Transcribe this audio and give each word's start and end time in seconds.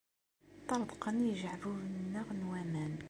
Ṭṭerḍqen 0.61 1.17
yijeɛbuben-nneɣ 1.27 2.27
n 2.33 2.47
waman. 2.49 2.93